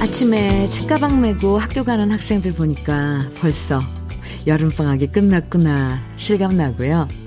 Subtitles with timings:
[0.00, 3.80] 아침에 책가방 메고 학교 가는 학생들 보니까 벌써
[4.46, 7.25] 여름방학이 끝났구나 실감나고요.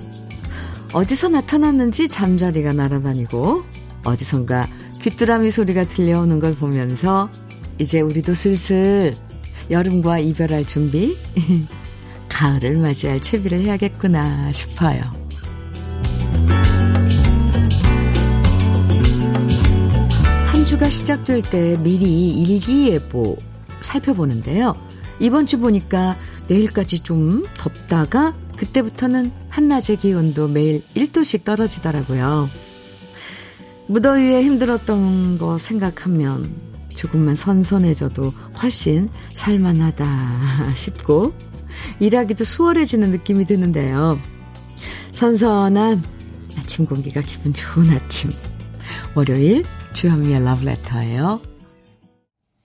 [0.92, 3.64] 어디서 나타났는지 잠자리가 날아다니고
[4.04, 4.66] 어디선가
[5.02, 7.30] 귀뚜라미 소리가 들려오는 걸 보면서
[7.78, 9.14] 이제 우리도 슬슬
[9.70, 11.16] 여름과 이별할 준비,
[12.28, 15.00] 가을을 맞이할 채비를 해야겠구나 싶어요.
[20.46, 23.36] 한 주가 시작될 때 미리 일기예보
[23.78, 24.74] 살펴보는데요.
[25.20, 26.16] 이번 주 보니까
[26.48, 32.50] 내일까지 좀 덥다가 그때부터는 한낮의 기온도 매일 1도씩 떨어지더라고요.
[33.86, 36.44] 무더위에 힘들었던 거 생각하면
[36.94, 38.30] 조금만 선선해져도
[38.62, 41.32] 훨씬 살만하다 싶고
[42.00, 44.20] 일하기도 수월해지는 느낌이 드는데요.
[45.12, 46.02] 선선한
[46.58, 48.30] 아침 공기가 기분 좋은 아침.
[49.14, 49.64] 월요일
[49.94, 51.40] 주현미의 러브레터예요.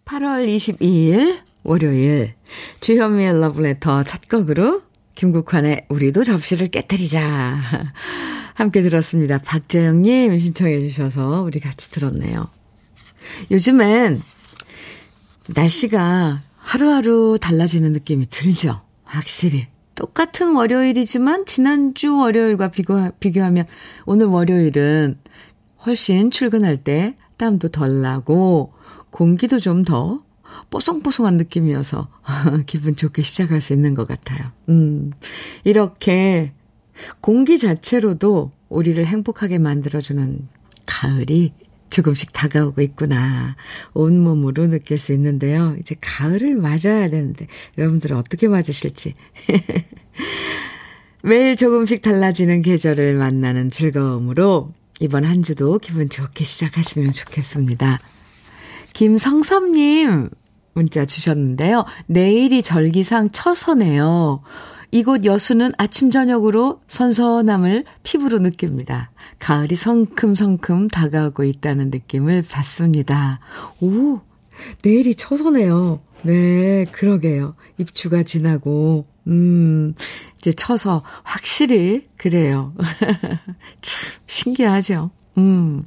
[0.03, 2.35] 8월 22일 월요일
[2.81, 4.84] 주현미의 러브레터 첫 곡으로
[5.15, 7.59] 김국환의 우리도 접시를 깨뜨리자
[8.53, 9.39] 함께 들었습니다.
[9.39, 12.47] 박재영님 신청해 주셔서 우리 같이 들었네요.
[13.51, 14.21] 요즘엔
[15.47, 18.81] 날씨가 하루하루 달라지는 느낌이 들죠.
[19.03, 19.67] 확실히.
[19.95, 23.65] 똑같은 월요일이지만 지난주 월요일과 비교, 비교하면
[24.05, 25.17] 오늘 월요일은
[25.85, 28.73] 훨씬 출근할 때 땀도 덜 나고
[29.09, 30.24] 공기도 좀 더
[30.69, 32.07] 뽀송뽀송한 느낌이어서
[32.65, 34.51] 기분 좋게 시작할 수 있는 것 같아요.
[34.69, 35.11] 음,
[35.63, 36.53] 이렇게
[37.21, 40.47] 공기 자체로도 우리를 행복하게 만들어주는
[40.85, 41.53] 가을이
[41.89, 43.55] 조금씩 다가오고 있구나.
[43.93, 45.75] 온몸으로 느낄 수 있는데요.
[45.79, 47.47] 이제 가을을 맞아야 되는데,
[47.77, 49.13] 여러분들은 어떻게 맞으실지.
[51.23, 57.99] 매일 조금씩 달라지는 계절을 만나는 즐거움으로 이번 한 주도 기분 좋게 시작하시면 좋겠습니다.
[58.93, 60.29] 김성섭님
[60.75, 61.85] 문자 주셨는데요.
[62.05, 64.43] 내일이 절기상 처서네요.
[64.91, 69.11] 이곳 여수는 아침 저녁으로 선선함을 피부로 느낍니다.
[69.39, 73.39] 가을이 성큼성큼 다가오고 있다는 느낌을 받습니다.
[73.81, 74.19] 오,
[74.83, 76.01] 내일이 처서네요.
[76.23, 77.55] 네, 그러게요.
[77.77, 79.93] 입추가 지나고, 음,
[80.37, 82.73] 이제 처서 확실히 그래요.
[83.81, 85.09] 참 신기하죠.
[85.37, 85.83] 음.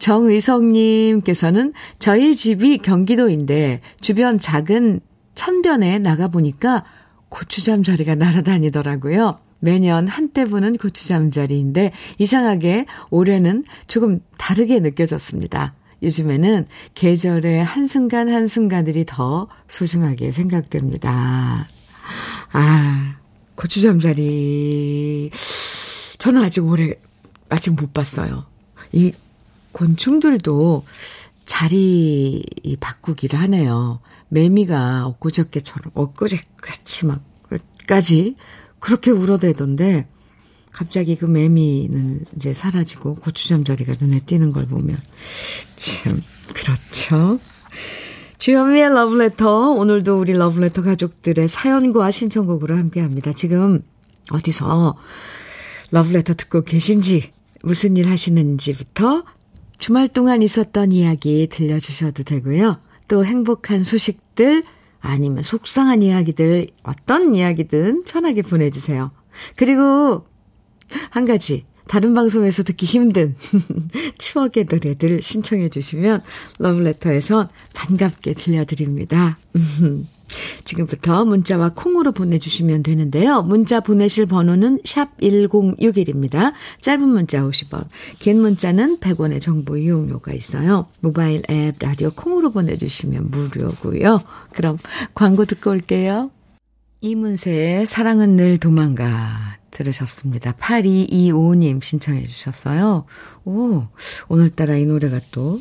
[0.00, 5.00] 정의성님께서는 저희 집이 경기도인데 주변 작은
[5.34, 6.84] 천변에 나가보니까
[7.28, 9.38] 고추잠 자리가 날아다니더라고요.
[9.60, 15.74] 매년 한때 보는 고추잠 자리인데 이상하게 올해는 조금 다르게 느껴졌습니다.
[16.02, 21.68] 요즘에는 계절의 한순간 한순간들이 더 소중하게 생각됩니다.
[22.52, 23.16] 아,
[23.54, 25.30] 고추잠 자리.
[26.18, 26.94] 저는 아직 올해,
[27.50, 28.46] 아직 못 봤어요.
[28.92, 29.12] 이
[29.72, 30.84] 곤충들도
[31.44, 32.42] 자리
[32.78, 34.00] 바꾸기를 하네요.
[34.28, 37.22] 매미가 엊그저께처럼, 엊그제같이 막,
[37.86, 38.36] 까지
[38.78, 40.06] 그렇게 울어대던데,
[40.70, 44.96] 갑자기 그 매미는 이제 사라지고 고추잠 자리가 눈에 띄는 걸 보면,
[45.76, 46.22] 참,
[46.54, 47.40] 그렇죠.
[48.38, 49.72] 주현미의 러브레터.
[49.72, 53.32] 오늘도 우리 러브레터 가족들의 사연과 신청곡으로 함께 합니다.
[53.34, 53.82] 지금
[54.32, 54.96] 어디서
[55.90, 57.32] 러브레터 듣고 계신지,
[57.62, 59.24] 무슨 일 하시는지부터
[59.80, 62.80] 주말 동안 있었던 이야기 들려주셔도 되고요.
[63.08, 64.62] 또 행복한 소식들
[65.00, 69.10] 아니면 속상한 이야기들 어떤 이야기든 편하게 보내주세요.
[69.56, 70.26] 그리고
[71.10, 73.34] 한 가지 다른 방송에서 듣기 힘든
[74.18, 76.22] 추억의 노래들 신청해 주시면
[76.58, 79.36] 러브레터에서 반갑게 들려드립니다.
[80.64, 83.42] 지금부터 문자와 콩으로 보내주시면 되는데요.
[83.42, 86.52] 문자 보내실 번호는 샵 1061입니다.
[86.80, 87.86] 짧은 문자 50원,
[88.18, 90.86] 긴 문자는 100원의 정보 이용료가 있어요.
[91.00, 94.20] 모바일 앱 라디오 콩으로 보내주시면 무료고요.
[94.52, 94.78] 그럼
[95.14, 96.30] 광고 듣고 올게요.
[97.00, 100.52] 이문세의 사랑은 늘 도망가 들으셨습니다.
[100.52, 103.06] 8225님 신청해 주셨어요.
[103.44, 103.84] 오,
[104.28, 105.60] 오늘따라 이 노래가 또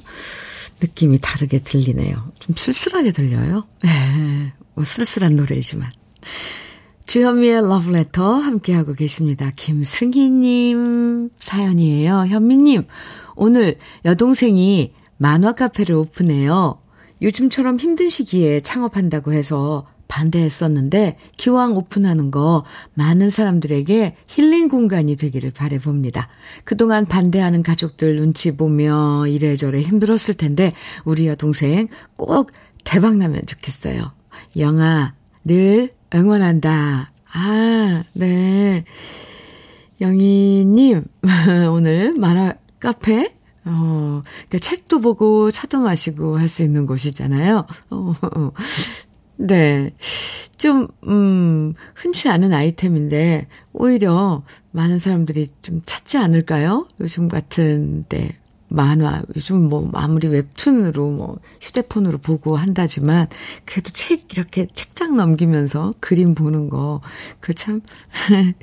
[0.81, 2.31] 느낌이 다르게 들리네요.
[2.39, 3.65] 좀 쓸쓸하게 들려요.
[3.83, 5.89] 네, 뭐 쓸쓸한 노래이지만.
[7.07, 9.51] 주현미의 러브레터 함께하고 계십니다.
[9.55, 12.25] 김승희님 사연이에요.
[12.27, 12.85] 현미님,
[13.35, 16.81] 오늘 여동생이 만화 카페를 오픈해요.
[17.21, 22.65] 요즘처럼 힘든 시기에 창업한다고 해서 반대했었는데 기왕 오픈하는 거
[22.95, 26.27] 많은 사람들에게 힐링 공간이 되기를 바래봅니다.
[26.65, 30.73] 그동안 반대하는 가족들 눈치 보며 이래저래 힘들었을 텐데
[31.05, 32.51] 우리 여동생 꼭
[32.83, 34.11] 대박 나면 좋겠어요.
[34.57, 35.13] 영아,
[35.45, 37.11] 늘 응원한다.
[37.31, 38.83] 아, 네.
[40.01, 41.03] 영희님,
[41.71, 43.31] 오늘 만화 카페
[43.65, 47.67] 어, 그러니까 책도 보고 차도 마시고 할 수 있는 곳이잖아요.
[47.91, 48.51] 어, 어.
[49.41, 49.91] 네.
[50.57, 56.89] 좀, 음, 흔치 않은 아이템인데, 오히려 많은 사람들이 좀 찾지 않을까요?
[56.99, 58.35] 요즘 같은 때,
[58.67, 63.27] 만화, 요즘 뭐, 아무리 웹툰으로 뭐, 휴대폰으로 보고 한다지만,
[63.63, 66.99] 그래도 책, 이렇게 책장 넘기면서 그림 보는 거,
[67.39, 67.79] 그 참,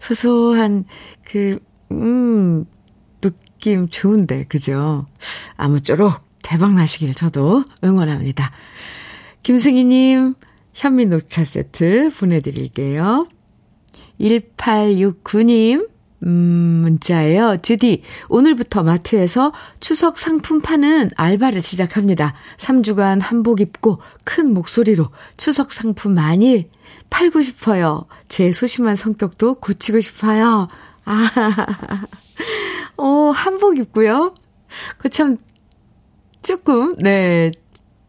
[0.00, 0.86] 소소한,
[1.22, 1.56] 그,
[1.92, 2.64] 음,
[3.20, 5.04] 느낌 좋은데, 그죠?
[5.58, 8.52] 아무쪼록 대박 나시길 저도 응원합니다.
[9.44, 10.34] 김승희님,
[10.72, 13.28] 현미 녹차 세트 보내드릴게요.
[14.18, 15.86] 1869님,
[16.24, 16.30] 음,
[16.82, 17.58] 문자예요.
[17.60, 22.34] 주디, 오늘부터 마트에서 추석 상품 파는 알바를 시작합니다.
[22.56, 26.70] 3주간 한복 입고 큰 목소리로 추석 상품 많이
[27.10, 28.06] 팔고 싶어요.
[28.28, 30.68] 제 소심한 성격도 고치고 싶어요.
[31.04, 31.30] 아,
[32.96, 34.34] 어, 한복 입고요.
[34.96, 35.36] 그 참,
[36.42, 37.52] 조금, 네,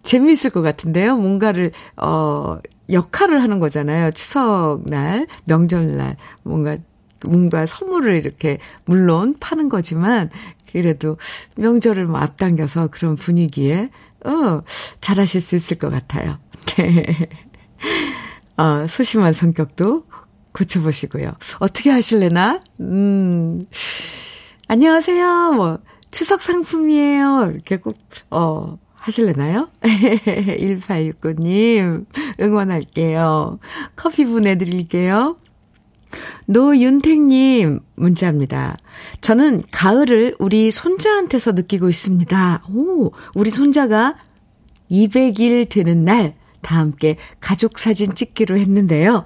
[0.06, 1.18] 재미있을 것 같은데요.
[1.18, 2.60] 뭔가를, 어,
[2.90, 4.12] 역할을 하는 거잖아요.
[4.12, 6.78] 추석날, 명절날, 뭔가,
[7.25, 10.30] 뭔가 선물을 이렇게, 물론 파는 거지만,
[10.72, 11.18] 그래도
[11.57, 13.90] 명절을 뭐 앞당겨서 그런 분위기에,
[14.25, 14.62] 어,
[15.02, 16.38] 잘하실 수 있을 것 같아요.
[16.78, 17.30] 네.
[18.58, 20.06] 어, 소심한 성격도
[20.54, 21.34] 고쳐보시고요.
[21.60, 22.60] 어떻게 하실래나?
[22.80, 23.66] 음,
[24.68, 25.54] 안녕하세요.
[25.54, 25.80] 뭐,
[26.12, 27.50] 추석 상품이에요.
[27.51, 27.98] 이렇게 꼭,
[28.31, 29.69] 어, 하실래나요?
[29.81, 32.06] 1869님,
[32.42, 33.60] 응원할게요.
[33.96, 35.38] 커피 보내드릴게요.
[36.48, 38.75] 노윤택님, 문자입니다.
[39.22, 42.63] 저는 가을을 우리 손자한테서 느끼고 있습니다.
[42.74, 44.16] 오, 우리 손자가
[44.90, 49.25] 200일 되는 날, 다 함께 가족 사진 찍기로 했는데요.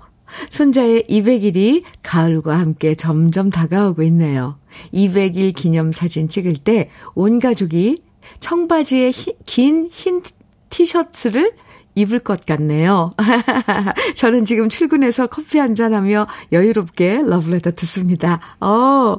[0.49, 4.57] 손자의 200일이 가을과 함께 점점 다가오고 있네요.
[4.93, 8.08] 200일 기념 사진 찍을 때 온 가족이
[8.39, 9.11] 청바지에
[9.45, 10.21] 긴흰
[10.69, 11.53] 티셔츠를
[11.95, 13.09] 입을 것 같네요.
[14.15, 18.39] 저는 지금 출근해서 커피 한잔 하며 여유롭게 러브레터 듣습니다.
[18.61, 19.17] 어,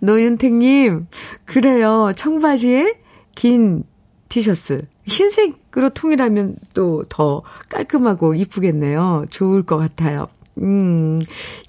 [0.00, 1.08] 노윤택님,
[1.44, 2.12] 그래요.
[2.16, 2.98] 청바지에
[3.34, 3.84] 긴
[4.28, 4.82] 티셔츠.
[5.06, 9.26] 흰색으로 통일하면 또 더 깔끔하고 이쁘겠네요.
[9.30, 10.26] 좋을 것 같아요.
[10.58, 11.20] 음,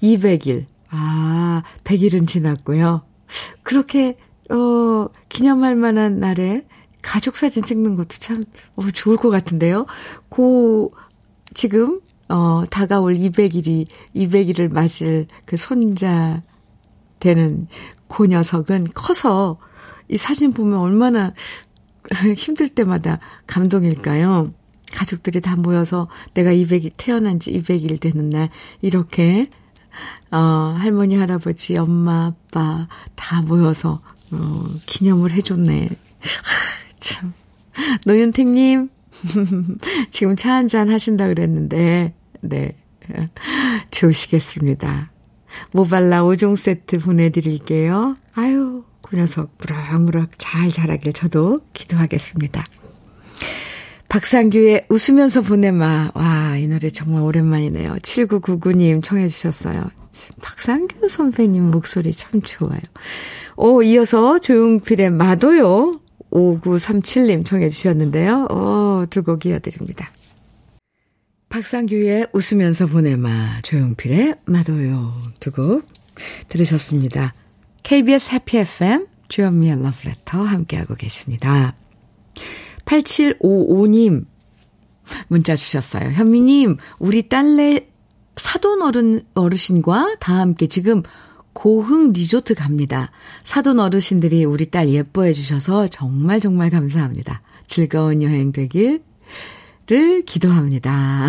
[0.02, 0.64] 200일.
[0.90, 3.02] 아, 100일은 지났고요.
[3.62, 4.16] 그렇게,
[4.50, 6.64] 어, 기념할 만한 날에
[7.02, 8.42] 가족 사진 찍는 것도 참,
[8.76, 9.86] 어, 좋을 것 같은데요.
[10.28, 10.92] 고,
[11.54, 16.42] 지금, 어, 다가올 200일이, 200일을 맞을 그 손자
[17.20, 17.66] 되는
[18.06, 19.58] 고 녀석은 커서
[20.08, 21.34] 이 사진 보면 얼마나
[22.36, 24.46] 힘들 때마다 감동일까요?
[24.92, 28.48] 가족들이 다 모여서 내가 200일, 태어난 지 200일 되는 날,
[28.80, 29.46] 이렇게,
[30.30, 34.00] 어, 할머니, 할아버지, 엄마, 아빠 다 모여서,
[34.30, 35.90] 어, 기념을 해줬네.
[37.00, 37.32] 참.
[38.06, 38.88] 노윤택님,
[40.10, 42.76] 지금 차 한잔 하신다 그랬는데, 네.
[43.90, 45.10] 좋으시겠습니다.
[45.72, 48.16] 모발라 5종 세트 보내드릴게요.
[48.34, 52.62] 아유, 그 녀석 무럭무럭 잘 자라길 저도 기도하겠습니다.
[54.08, 56.10] 박상규의 웃으면서 보내마.
[56.14, 57.94] 와, 이 노래 정말 오랜만이네요.
[57.96, 59.90] 7999님 청해 주셨어요.
[60.40, 62.80] 박상규 선배님 목소리 참 좋아요.
[63.56, 66.00] 오, 이어서 조용필의 마도요.
[66.30, 68.46] 5937님 청해 주셨는데요.
[68.50, 70.10] 오, 두곡 이어드립니다.
[71.48, 75.14] 박상규의 웃으면서 보내마, 조용필의 마도요.
[75.40, 75.86] 두 곡
[76.48, 77.34] 들으셨습니다.
[77.82, 81.74] KBS 해피 FM, 주현미의 러브레터 함께하고 계십니다.
[82.84, 84.26] 8755님
[85.28, 86.10] 문자 주셨어요.
[86.10, 87.88] 현미님, 우리 딸내
[88.36, 91.02] 사돈 어른, 어르신과 다 함께 지금
[91.58, 93.10] 고흥 리조트 갑니다.
[93.42, 97.42] 사돈 어르신들이 우리 딸 예뻐해 주셔서 정말 정말 감사합니다.
[97.66, 99.02] 즐거운 여행 되길
[99.88, 101.28] 를 기도합니다.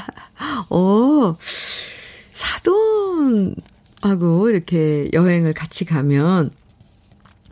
[0.70, 1.36] 오,
[2.30, 3.58] 사돈하고
[4.48, 6.52] 이렇게 여행을 같이 가면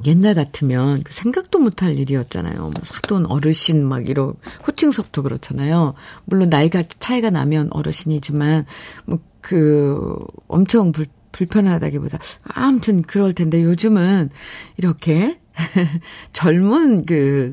[0.06, 2.58] 옛날 같으면 그 생각도 못할 일이었잖아요.
[2.58, 4.32] 뭐 사돈 어르신 막 이런
[4.66, 5.92] 호칭석도 그렇잖아요.
[6.24, 8.64] 물론 나이가 차이가 나면 어르신이지만
[9.04, 14.30] 뭐 그 엄청 불, 불편하다기보다 아무튼 그럴 텐데 요즘은
[14.76, 15.38] 이렇게
[16.32, 17.52] 젊은 그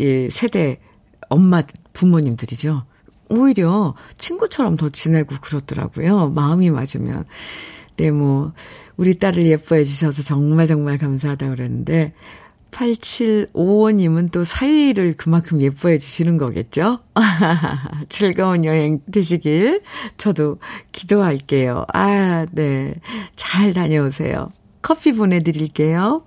[0.00, 0.80] 예, 세대
[1.28, 1.62] 엄마
[1.92, 2.84] 부모님들이죠.
[3.28, 6.30] 오히려 친구처럼 더 지내고 그렇더라고요.
[6.30, 7.24] 마음이 맞으면.
[7.96, 8.52] 네, 뭐,
[8.96, 12.12] 우리 딸을 예뻐해 주셔서 정말 정말 감사하다고 그랬는데,
[12.74, 16.98] 8755님은 또 사위를 그만큼 예뻐해 주시는 거겠죠?
[18.08, 19.82] 즐거운 여행 되시길
[20.16, 20.58] 저도
[20.92, 21.84] 기도할게요.
[21.92, 22.94] 아, 네.
[23.36, 24.48] 잘 다녀오세요.
[24.82, 26.24] 커피 보내드릴게요.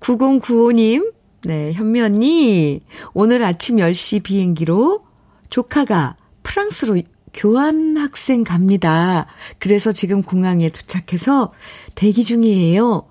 [0.00, 1.12] 9095님,
[1.44, 2.80] 네, 현미 언니,
[3.14, 5.04] 오늘 아침 10시 비행기로
[5.50, 7.00] 조카가 프랑스로
[7.32, 9.26] 교환 학생 갑니다.
[9.58, 11.52] 그래서 지금 공항에 도착해서
[11.94, 13.06] 대기 중이에요.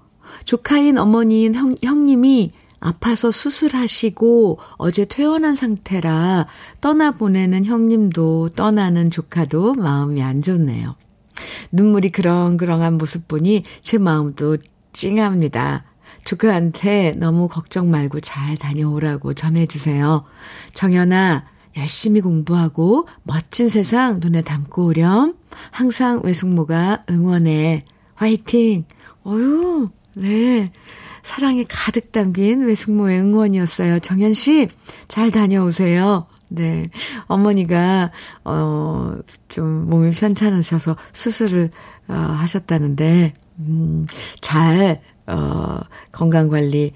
[0.47, 6.47] 조카인 어머니인 형, 형님이 아파서 수술하시고 어제 퇴원한 상태라
[6.79, 10.95] 떠나보내는 형님도 떠나는 조카도 마음이 안 좋네요.
[11.73, 14.57] 눈물이 그렁그렁한 모습 보니 제 마음도
[14.93, 15.83] 찡합니다.
[16.23, 20.23] 조카한테 너무 걱정 말고 잘 다녀오라고 전해주세요.
[20.73, 21.43] 정연아,
[21.75, 25.35] 열심히 공부하고 멋진 세상 눈에 담고 오렴.
[25.71, 27.83] 항상 외숙모가 응원해.
[28.15, 28.85] 화이팅!
[29.25, 30.71] 어유 네.
[31.23, 33.99] 사랑이 가득 담긴 외숙모의 응원이었어요.
[33.99, 34.69] 정현 씨,
[35.07, 36.25] 잘 다녀오세요.
[36.47, 36.89] 네.
[37.27, 38.11] 어머니가,
[38.45, 39.17] 어,
[39.49, 41.69] 좀 몸이 편찮으셔서 수술을,
[42.07, 44.07] 어, 하셨다는데, 음,
[44.41, 45.81] 잘, 어,
[46.11, 46.93] 건강 관리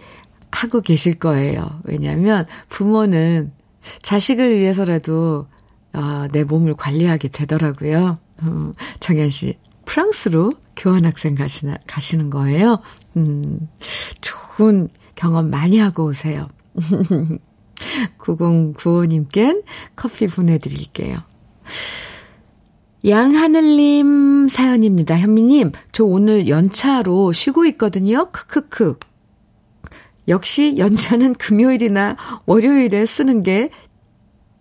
[0.51, 1.81] 하고 계실 거예요.
[1.83, 3.51] 왜냐면 부모는
[4.01, 5.47] 자식을 위해서라도,
[5.93, 8.17] 어, 내 몸을 관리하게 되더라고요.
[8.43, 9.57] 어, 정현 씨,
[9.91, 12.79] 프랑스로 교환학생 가시나, 가시는 거예요.
[13.17, 13.67] 음,
[14.21, 16.47] 좋은 경험 많이 하고 오세요.
[18.17, 19.65] 9095님께
[19.97, 21.23] 커피 보내드릴게요.
[23.05, 25.17] 양하늘님 사연입니다.
[25.17, 28.31] 현미님, 저 오늘 연차로 쉬고 있거든요.
[28.31, 28.97] 크크크.
[30.29, 33.71] 역시 연차는 금요일이나 월요일에 쓰는 게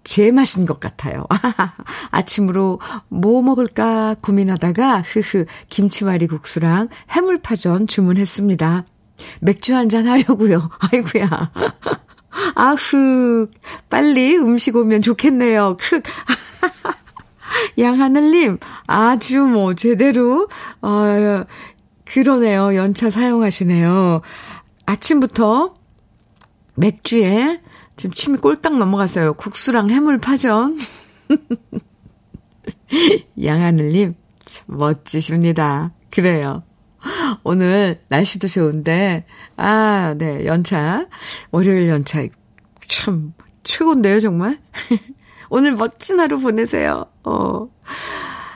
[0.05, 1.27] 제맛인 것 같아요.
[2.11, 8.85] 아침으로 뭐 먹을까 고민하다가 흐흐 김치말이 국수랑 해물파전 주문했습니다.
[9.41, 10.71] 맥주 한 잔 하려고요.
[10.93, 11.51] 아이구야.
[12.55, 13.49] 아흐
[13.91, 15.77] 빨리 음식 오면 좋겠네요.
[15.79, 16.01] 크.
[17.79, 20.49] 양하늘님 아주 뭐 제대로
[20.81, 21.45] 어
[22.05, 22.75] 그러네요.
[22.75, 24.23] 연차 사용하시네요.
[24.87, 25.75] 아침부터
[26.77, 27.61] 맥주에
[28.01, 29.35] 지금 침이 꼴딱 넘어갔어요.
[29.35, 30.79] 국수랑 해물파전.
[33.45, 34.13] 양하늘님,
[34.65, 35.93] 멋지십니다.
[36.11, 36.63] 그래요.
[37.45, 39.27] 오늘 날씨도 좋은데,
[39.59, 41.09] 아, 네, 연차,
[41.51, 42.25] 월요일 연차,
[42.89, 44.59] 참, 최고인데요, 정말?
[45.51, 47.05] 오늘 멋진 하루 보내세요.
[47.25, 47.69] 어,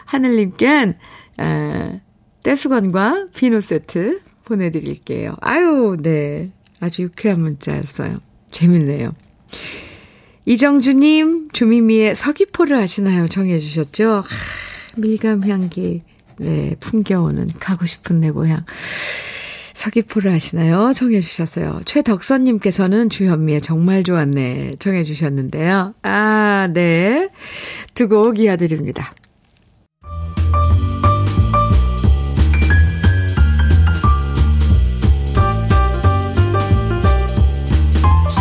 [0.07, 0.97] 하늘님껜,
[1.37, 2.01] 아,
[2.43, 5.37] 떼수건과 비누 세트 보내드릴게요.
[5.43, 6.51] 아유, 네.
[6.81, 8.21] 아주 유쾌한 문자였어요.
[8.51, 9.13] 재밌네요.
[10.47, 13.29] 이정주님, 조미미의 서귀포를 아시나요?
[13.29, 14.11] 정해주셨죠?
[14.11, 14.23] 하,
[14.97, 16.03] 밀감 향기,
[16.39, 18.65] 네, 풍겨오는 가고 싶은 내 고향.
[19.73, 20.93] 서귀포를 아시나요?
[20.93, 21.81] 정해주셨어요.
[21.85, 24.77] 최덕선님께서는 주현미의 정말 좋았네.
[24.79, 25.95] 정해주셨는데요.
[26.03, 27.31] 아, 네.
[27.95, 29.13] 두 곡 이어드립니다.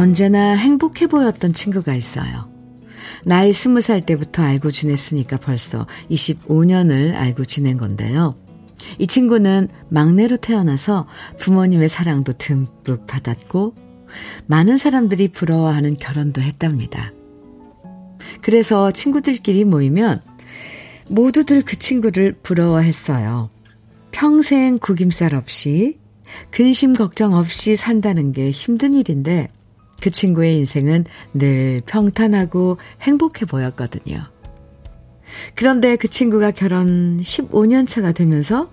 [0.00, 2.48] 언제나 행복해 보였던 친구가 있어요.
[3.26, 8.34] 나이 스무 살 때부터 알고 지냈으니까 벌써 25년을 알고 지낸 건데요.
[8.98, 11.06] 이 친구는 막내로 태어나서
[11.38, 13.74] 부모님의 사랑도 듬뿍 받았고,
[14.46, 17.12] 많은 사람들이 부러워하는 결혼도 했답니다.
[18.40, 20.22] 그래서 친구들끼리 모이면
[21.10, 23.50] 모두들 그 친구를 부러워했어요.
[24.12, 25.98] 평생 구김살 없이,
[26.50, 29.50] 근심 걱정 없이 산다는 게 힘든 일인데,
[30.00, 31.04] 그 친구의 인생은
[31.34, 34.24] 늘 평탄하고 행복해 보였거든요.
[35.54, 38.70] 그런데 그 친구가 결혼 15년 차가 되면서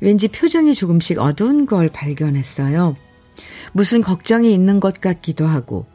[0.00, 2.96] 왠지 표정이 조금씩 어두운 걸 발견했어요.
[3.72, 5.86] 무슨 걱정이 있는 것 같기도 하고,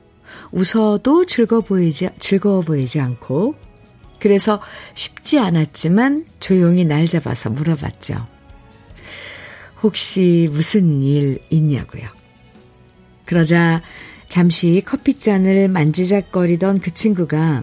[0.51, 3.55] 웃어도 즐거워 보이지, 즐거워 보이지 않고,
[4.19, 4.61] 그래서
[4.95, 8.27] 쉽지 않았지만 조용히 날 잡아서 물어봤죠.
[9.81, 12.03] 혹시 무슨 일 있냐고요.
[13.25, 13.81] 그러자
[14.29, 17.61] 잠시 커피잔을 만지작거리던 그 친구가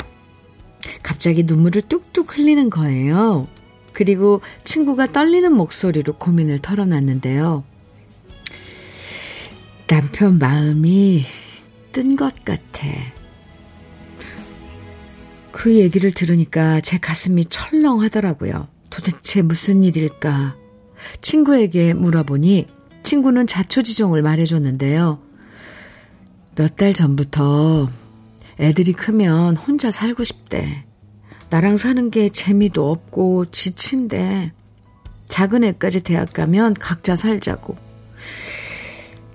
[1.02, 3.46] 갑자기 눈물을 뚝뚝 흘리는 거예요.
[3.92, 7.64] 그리고 친구가 떨리는 목소리로 고민을 털어놨는데요.
[9.86, 11.24] 남편 마음이
[11.92, 12.86] 뜬 것 같아.
[15.52, 18.68] 그 얘기를 들으니까 제 가슴이 철렁하더라고요.
[18.90, 20.56] 도대체 무슨 일일까?
[21.22, 22.66] 친구에게 물어보니
[23.02, 25.25] 친구는 자초지종을 말해줬는데요.
[26.56, 27.90] 몇 달 전부터
[28.58, 30.84] 애들이 크면 혼자 살고 싶대.
[31.50, 34.52] 나랑 사는 게 재미도 없고 지친데.
[35.28, 37.76] 작은 애까지 대학 가면 각자 살자고.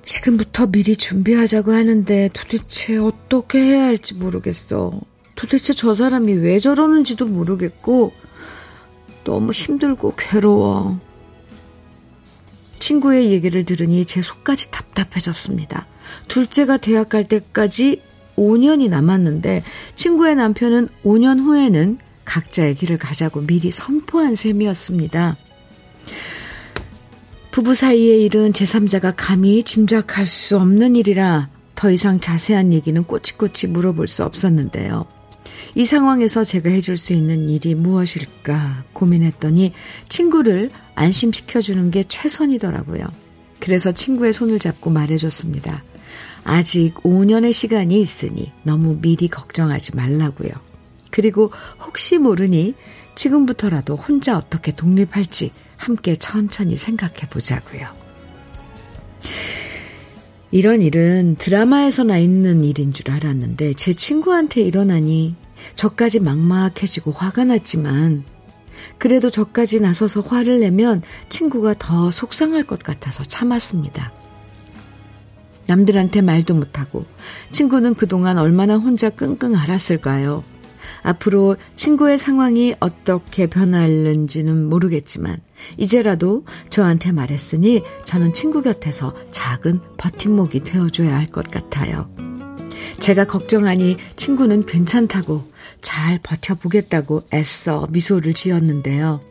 [0.01, 4.99] 지금부터 미리 준비하자고 하는데 도대체 어떻게 해야 할지 모르겠어.
[5.35, 8.13] 도대체 저 사람이 왜 저러는지도 모르겠고,
[9.23, 10.99] 너무 힘들고 괴로워.
[12.79, 15.87] 친구의 얘기를 들으니 제 속까지 답답해졌습니다.
[16.27, 18.01] 둘째가 대학 갈 때까지
[18.37, 19.63] 5년이 남았는데
[19.95, 25.37] 친구의 남편은 5년 후에는 각자의 길을 가자고 미리 선포한 셈이었습니다.
[27.51, 34.07] 부부 사이의 일은 제3자가 감히 짐작할 수 없는 일이라 더 이상 자세한 얘기는 꼬치꼬치 물어볼
[34.07, 35.05] 수 없었는데요.
[35.75, 39.73] 이 상황에서 제가 해줄 수 있는 일이 무엇일까 고민했더니
[40.07, 43.03] 친구를 안심시켜주는 게 최선이더라고요.
[43.59, 45.83] 그래서 친구의 손을 잡고 말해줬습니다.
[46.43, 50.51] 아직 5년의 시간이 있으니 너무 미리 걱정하지 말라고요.
[51.11, 51.51] 그리고
[51.85, 52.73] 혹시 모르니
[53.15, 57.87] 지금부터라도 혼자 어떻게 독립할지 함께 천천히 생각해 보자고요.
[60.51, 65.35] 이런 일은 드라마에서나 있는 일인 줄 알았는데 제 친구한테 일어나니
[65.75, 68.25] 저까지 막막해지고 화가 났지만
[68.97, 74.11] 그래도 저까지 나서서 화를 내면 친구가 더 속상할 것 같아서 참았습니다.
[75.67, 77.05] 남들한테 말도 못하고
[77.51, 80.43] 친구는 그동안 얼마나 혼자 끙끙 앓았을까요?
[81.03, 85.37] 앞으로 친구의 상황이 어떻게 변할는지는 모르겠지만
[85.77, 92.09] 이제라도 저한테 말했으니 저는 친구 곁에서 작은 버팀목이 되어줘야 할 것 같아요.
[92.99, 95.49] 제가 걱정하니 친구는 괜찮다고
[95.81, 99.21] 잘 버텨보겠다고 애써 미소를 지었는데요.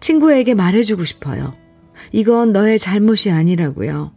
[0.00, 1.54] 친구에게 말해주고 싶어요.
[2.12, 4.12] 이건 너의 잘못이 아니라고요.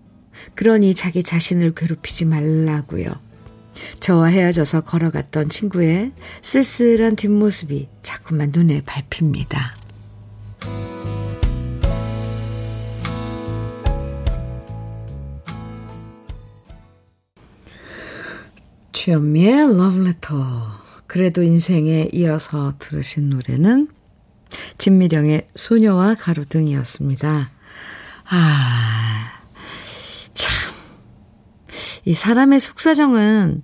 [0.59, 3.13] 그러니 자기 자신을 괴롭히지 말라고요.
[4.01, 9.73] 저와 헤어져서 걸어갔던 친구의 쓸쓸한 뒷모습이 자꾸만 눈에 밟힙니다.
[18.91, 20.81] 주현미의 러브레터.
[21.07, 23.87] 그래도 인생에 이어서 들으신 노래는
[24.77, 27.49] 진미령의 소녀와 가로등이었습니다.
[28.25, 29.38] 아, 참.
[32.05, 33.63] 이 사람의 속사정은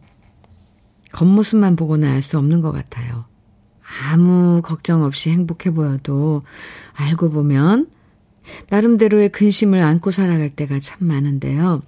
[1.13, 3.25] 겉모습만 보고는 알 수 없는 것 같아요.
[4.03, 6.41] 아무 걱정 없이 행복해 보여도
[6.93, 7.87] 알고 보면
[8.69, 11.81] 나름대로의 근심을 안고 살아갈 때가 참 많은데요.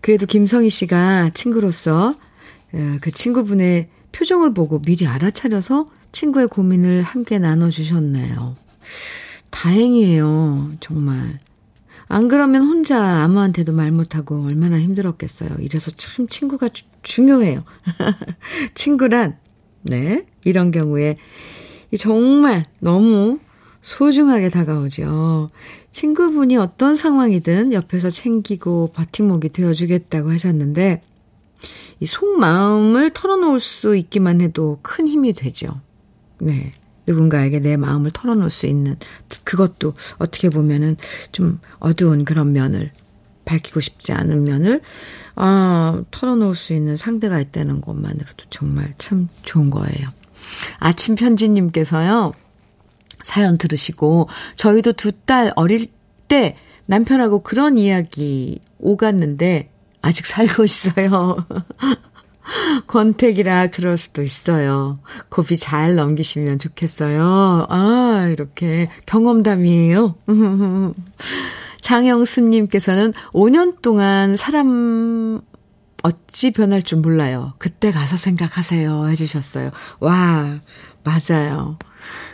[0.00, 2.14] 그래도 김성희 씨가 친구로서
[2.72, 8.54] 어, 그 친구분의 표정을 보고 미리 알아차려서 친구의 고민을 함께 나눠주셨네요.
[9.50, 11.38] 다행이에요, 정말.
[12.06, 15.56] 안 그러면 혼자 아무한테도 말 못하고 얼마나 힘들었겠어요.
[15.60, 17.64] 이래서 참 친구가 주, 중요해요.
[18.74, 19.38] 친구란,
[19.82, 21.16] 네, 이런 경우에
[21.96, 23.38] 정말 너무
[23.82, 25.48] 소중하게 다가오죠.
[25.92, 31.02] 친구분이 어떤 상황이든 옆에서 챙기고 버팀목이 되어주겠다고 하셨는데,
[32.00, 35.80] 이 속마음을 털어놓을 수 있기만 해도 큰 힘이 되죠.
[36.38, 36.72] 네.
[37.06, 38.96] 누군가에게 내 마음을 털어놓을 수 있는
[39.44, 40.96] 그것도 어떻게 보면은
[41.32, 42.90] 좀 어두운 그런 면을
[43.44, 44.80] 밝히고 싶지 않은 면을
[45.36, 50.08] 아, 털어놓을 수 있는 상대가 있다는 것만으로도 정말 참 좋은 거예요.
[50.78, 52.32] 아침 편지님께서요.
[53.22, 55.86] 사연 들으시고 저희도 두 딸 어릴
[56.28, 59.70] 때 남편하고 그런 이야기 오갔는데
[60.02, 61.36] 아직 살고 있어요.
[62.86, 64.98] 권택이라 그럴 수도 있어요.
[65.28, 67.66] 고비 잘 넘기시면 좋겠어요.
[67.68, 70.14] 아, 이렇게 경험담이에요.
[71.80, 75.40] 장영수님께서는 5년 동안 사람
[76.02, 77.54] 어찌 변할 줄 몰라요.
[77.58, 79.08] 그때 가서 생각하세요.
[79.08, 79.70] 해주셨어요.
[80.00, 80.60] 와,
[81.02, 81.78] 맞아요.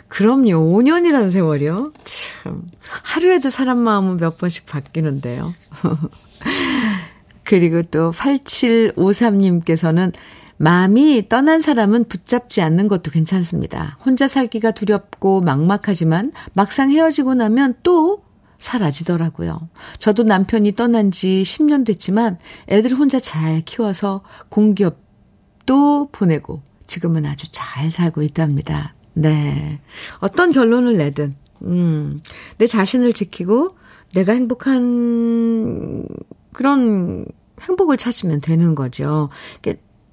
[0.09, 0.77] 그럼요.
[0.77, 1.93] 5년이라는 세월이요?
[2.03, 2.63] 참.
[3.03, 5.53] 하루에도 사람 마음은 몇 번씩 바뀌는데요.
[7.51, 10.13] 그리고 또 8753님께서는
[10.55, 13.97] 마음이 떠난 사람은 붙잡지 않는 것도 괜찮습니다.
[14.05, 18.23] 혼자 살기가 두렵고 막막하지만 막상 헤어지고 나면 또
[18.57, 19.67] 사라지더라고요.
[19.99, 27.91] 저도 남편이 떠난 지 10년 됐지만 애들 혼자 잘 키워서 공기업도 보내고 지금은 아주 잘
[27.91, 28.95] 살고 있답니다.
[29.13, 29.81] 네.
[30.19, 31.33] 어떤 결론을 내든,
[31.63, 32.21] 음,
[32.59, 33.75] 내 자신을 지키고
[34.13, 36.07] 내가 행복한
[36.53, 37.25] 그런
[37.61, 39.29] 행복을 찾으면 되는 거죠.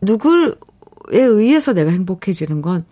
[0.01, 0.55] 누굴에
[1.11, 2.85] 의해서 내가 행복해지는 건,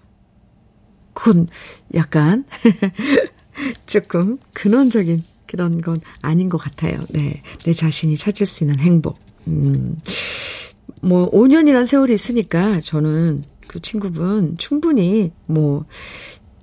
[1.14, 1.48] 그건
[1.94, 2.44] 약간,
[3.86, 6.98] 조금 근원적인 그런 건 아닌 것 같아요.
[7.10, 7.40] 네.
[7.64, 9.18] 내 자신이 찾을 수 있는 행복.
[9.46, 9.96] 음,
[11.00, 15.84] 뭐, 5년이란 세월이 있으니까 저는 그 친구분 충분히 뭐,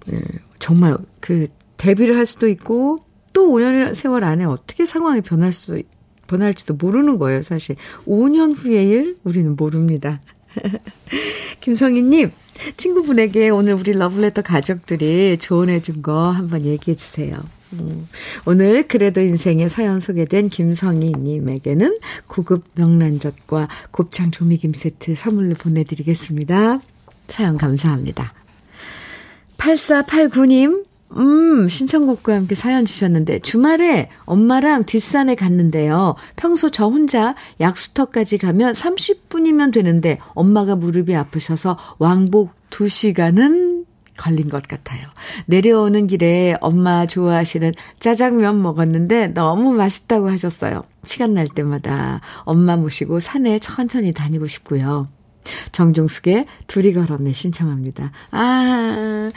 [0.05, 0.21] 네,
[0.59, 2.97] 정말 그 데뷔를 할 수도 있고
[3.31, 5.81] 또 5년이라는 세월 안에 어떻게 상황이 변할 수,
[6.27, 7.75] 변할지도 모르는 거예요, 사실.
[8.05, 10.21] 5년 후의 일, 우리는 모릅니다.
[11.61, 12.31] 김성희님,
[12.77, 17.39] 친구분에게 오늘 우리 러블레터 가족들이 조언해준 거 한번 얘기해 주세요.
[17.73, 18.07] 음,
[18.45, 26.79] 오늘 그래도 인생의 사연 소개된 김성희님에게는 고급 명란젓과 곱창 조미김 세트 선물로 보내드리겠습니다.
[27.27, 28.33] 사연 감사합니다.
[29.57, 30.85] 8489님,
[31.17, 36.15] 음, 신청곡과 함께 사연 주셨는데, 주말에 엄마랑 뒷산에 갔는데요.
[36.35, 43.85] 평소 저 혼자 약수터까지 가면 30분이면 되는데, 엄마가 무릎이 아프셔서 왕복 2시간은
[44.17, 45.07] 걸린 것 같아요.
[45.45, 50.81] 내려오는 길에 엄마 좋아하시는 짜장면 먹었는데 너무 맛있다고 하셨어요.
[51.03, 55.07] 시간 날 때마다 엄마 모시고 산에 천천히 다니고 싶고요.
[55.71, 58.11] 정종숙의 둘이 걸었네 신청합니다.
[58.31, 59.29] 아,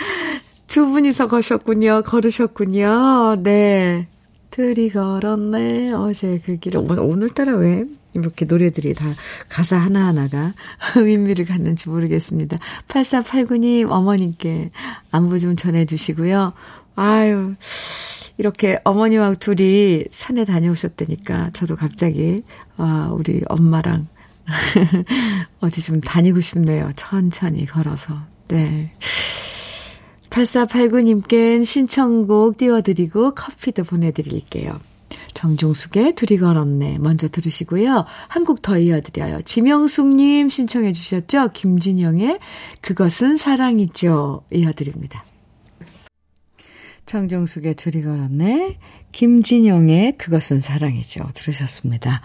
[0.66, 2.02] 두 분이서 거셨군요.
[2.02, 3.42] 걸으셨군요.
[3.42, 4.08] 네.
[4.50, 5.92] 둘이 걸었네.
[5.92, 6.80] 어제 그 길을.
[6.98, 9.04] 오늘따라 왜 이렇게 노래들이 다
[9.48, 10.54] 가사 하나하나가
[10.96, 12.56] 의미를 갖는지 모르겠습니다.
[12.88, 14.70] 8489님 어머님께
[15.10, 16.54] 안부 좀 전해주시고요.
[16.96, 17.54] 아유,
[18.38, 22.42] 이렇게 어머니와 둘이 산에 다녀오셨다니까 저도 갑자기,
[22.78, 24.08] 아, 우리 엄마랑
[25.60, 26.90] 어디 좀 다니고 싶네요.
[26.96, 28.18] 천천히 걸어서.
[28.48, 28.92] 네.
[30.36, 34.78] 8489님께 신청곡 띄워드리고 커피도 보내드릴게요.
[35.32, 36.98] 정종숙의 둘이 걸었네.
[36.98, 38.04] 먼저 들으시고요.
[38.28, 39.42] 한 곡 더 이어드려요.
[39.42, 41.50] 지명숙님 신청해 주셨죠?
[41.54, 42.38] 김진영의
[42.82, 44.42] 그것은 사랑이죠.
[44.52, 45.24] 이어드립니다.
[47.06, 48.78] 정종숙의 둘이 걸었네.
[49.12, 51.30] 김진영의 그것은 사랑이죠.
[51.34, 52.20] 들으셨습니다.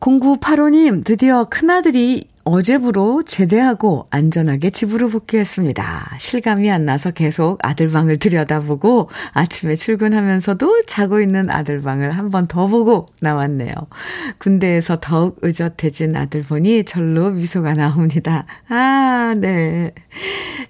[0.00, 6.14] 0985님, 드디어 큰아들이 어제부로 제대하고 안전하게 집으로 복귀했습니다.
[6.18, 12.46] 실감이 안 나서 계속 아들 방을 들여다보고 아침에 출근하면서도 자고 있는 아들 방을 한 번
[12.48, 13.74] 더 보고 나왔네요.
[14.38, 18.46] 군대에서 더욱 의젓해진 아들 보니 절로 미소가 나옵니다.
[18.68, 19.92] 아, 네.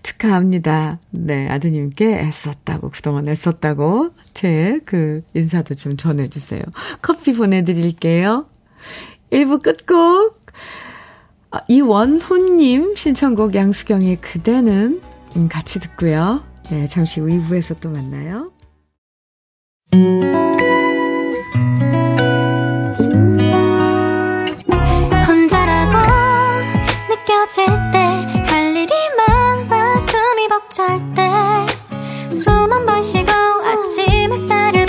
[0.02, 0.98] 축하합니다.
[1.10, 6.62] 네, 아드님께 애썼다고, 그동안 애썼다고 제 그 인사도 좀 전해주세요.
[7.02, 8.46] 커피 보내드릴게요.
[9.30, 10.40] 1부 끝곡
[11.52, 15.00] 아, 이원훈님 신청곡 양수경의 그대는
[15.36, 16.42] 음, 같이 듣고요.
[16.70, 18.48] 네, 잠시 후 2부에서 또 만나요.
[25.26, 25.96] 혼자라고
[27.08, 27.98] 느껴질 때
[28.46, 31.22] 할 일이 많아 숨이 벅찰 때
[32.30, 34.79] 숨 한 번 쉬고 아침 햇살을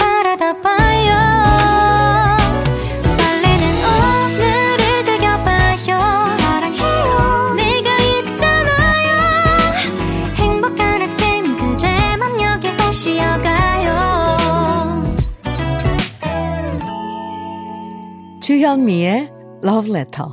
[18.51, 19.31] 주현미의
[19.63, 20.27] Love Letter.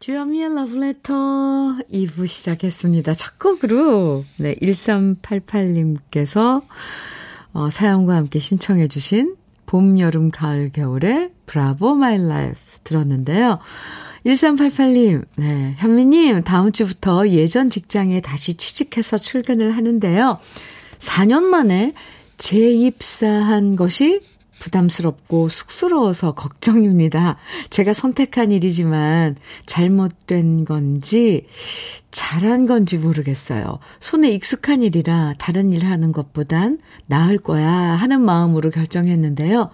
[0.00, 0.50] 주현미의
[0.82, 1.16] Letter
[1.90, 3.14] 2부 시작했습니다.
[3.14, 6.62] 첫 곡으로, 네, 1388님께서,
[7.54, 9.34] 어, 사연과 함께 신청해 주신
[9.64, 13.60] 봄, 여름, 가을, 겨울의 Bravo My Life 들었는데요.
[14.26, 15.74] 1388님, 네.
[15.78, 20.38] 현미님, 다음 주부터 예전 직장에 다시 취직해서 출근을 하는데요.
[20.98, 21.92] 4년 만에
[22.38, 24.20] 재입사한 것이
[24.62, 27.36] 부담스럽고 쑥스러워서 걱정입니다.
[27.70, 29.34] 제가 선택한 일이지만
[29.66, 31.46] 잘못된 건지
[32.12, 33.80] 잘한 건지 모르겠어요.
[33.98, 39.70] 손에 익숙한 일이라 다른 일 하는 것보단 나을 거야 하는 마음으로 결정했는데요.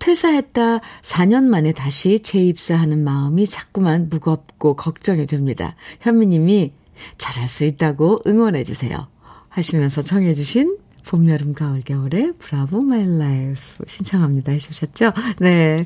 [0.00, 5.76] 퇴사했다 4년 만에 다시 재입사하는 마음이 자꾸만 무겁고 걱정이 됩니다.
[6.00, 6.72] 현미님이
[7.16, 9.06] 잘할 수 있다고 응원해 주세요.
[9.50, 15.12] 하시면서 청해 주신 봄, 여름, 가을, 겨울에 Bravo My Life 신청합니다 해주셨죠?
[15.40, 15.84] 네.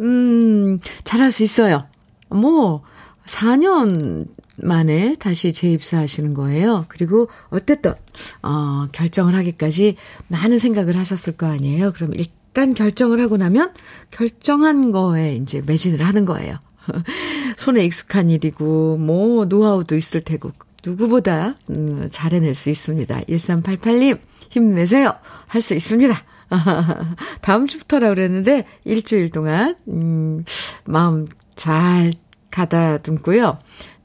[0.00, 1.86] 음, 잘할 수 있어요.
[2.28, 2.82] 뭐,
[3.26, 6.84] 4년 만에 다시 재입사하시는 거예요.
[6.88, 7.94] 그리고 어쨌든
[8.42, 9.96] 어, 결정을 하기까지
[10.28, 11.92] 많은 생각을 하셨을 거 아니에요.
[11.92, 13.72] 그럼 일단 결정을 하고 나면
[14.10, 16.58] 결정한 거에 이제 매진을 하는 거예요.
[17.56, 20.50] 손에 익숙한 일이고 뭐 노하우도 있을 테고
[20.84, 23.20] 누구보다 음, 잘 해낼 수 있습니다.
[23.20, 24.18] 1388님
[24.52, 25.14] 힘내세요.
[25.48, 26.14] 할 수 있습니다.
[27.42, 30.44] 다음 주부터라 그랬는데 일주일 동안 음,
[30.84, 32.12] 마음 잘
[32.50, 33.58] 가다듬고요.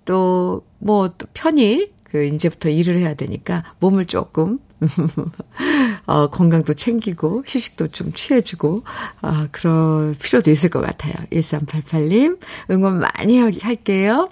[0.06, 4.60] 또, 뭐, 또 편히, 그, 이제부터 일을 해야 되니까 몸을 조금,
[6.06, 8.84] 어, 건강도 챙기고, 휴식도 좀 취해주고,
[9.22, 11.14] 아, 그럴 필요도 있을 것 같아요.
[11.32, 12.40] 1388님,
[12.72, 14.30] 응원 많이 할게요.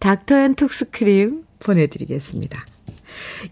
[0.00, 2.64] 닥터 앤 톡스크림 보내드리겠습니다.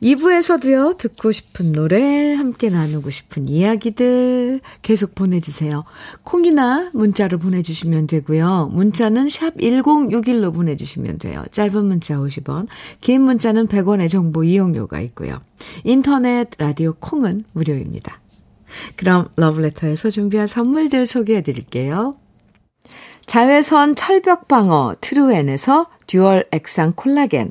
[0.02, 5.84] 2부에서도요, 듣고 싶은 노래, 함께 나누고 싶은 이야기들 계속 보내주세요.
[6.22, 8.70] 콩이나 문자로 보내주시면 되고요.
[8.72, 11.44] 문자는 샵 1061로 보내주시면 돼요.
[11.50, 12.66] 짧은 문자 50원,
[13.00, 15.40] 긴 문자는 100원의 정보 이용료가 있고요.
[15.84, 18.20] 인터넷, 라디오 콩은 무료입니다.
[18.96, 22.16] 그럼 러브레터에서 준비한 선물들 소개해 드릴게요.
[23.26, 27.50] 자외선 철벽 방어 트루엔에서 dual 액상 콜라겐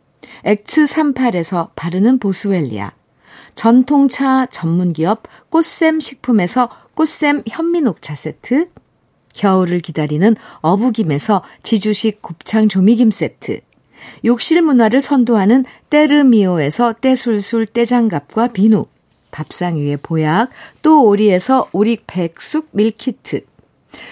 [0.45, 2.91] 엑츠38에서 바르는 보스웰리아,
[3.55, 8.69] 전통차 전문기업 꽃샘 식품에서 꽃샘 현미녹차 세트,
[9.33, 13.61] 겨울을 기다리는 어부김에서 지주식 곱창 조미김 세트,
[14.25, 18.85] 욕실 문화를 선도하는 때르미오에서 때술술 때장갑과 비누,
[19.31, 20.49] 밥상 위에 보약,
[20.81, 23.41] 또 오리에서 오리 백숙 밀키트,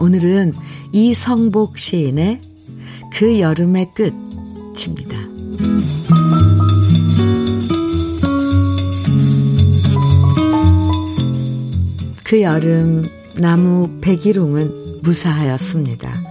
[0.00, 0.54] 오늘은
[0.92, 2.40] 이성복 시인의
[3.12, 5.18] 그 여름의 끝입니다.
[12.24, 13.04] 그 여름
[13.36, 16.22] 나무 백일홍은 무사하였습니다.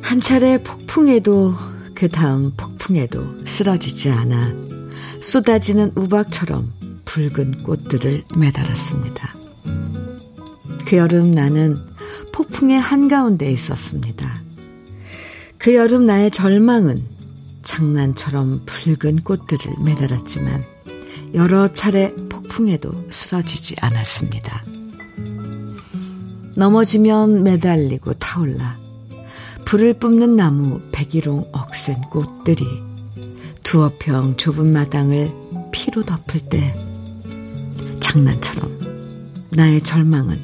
[0.00, 1.54] 한 차례 폭풍에도
[1.94, 4.54] 그 다음 폭풍에도 쓰러지지 않아
[5.20, 6.72] 쏟아지는 우박처럼
[7.06, 9.34] 붉은 꽃들을 매달았습니다.
[10.86, 11.76] 그 여름 나는
[12.60, 14.42] 폭풍의 한가운데 있었습니다.
[15.56, 17.02] 그 여름 나의 절망은
[17.62, 20.64] 장난처럼 붉은 꽃들을 매달았지만
[21.34, 24.64] 여러 차례 폭풍에도 쓰러지지 않았습니다.
[26.56, 28.78] 넘어지면 매달리고 타올라
[29.64, 32.64] 불을 뿜는 나무 백일홍 억센 꽃들이
[33.62, 35.32] 두어 평 좁은 마당을
[35.72, 36.76] 피로 덮을 때
[38.00, 40.38] 장난처럼 나의 절망은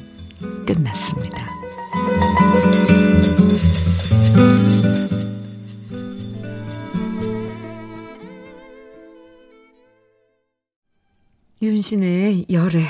[0.65, 1.56] 끝났습니다.
[11.59, 12.83] 윤신의 열애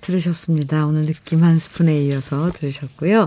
[0.00, 0.86] 들으셨습니다.
[0.86, 3.26] 오늘 느낌 한 스푼에 이어서 들으셨고요.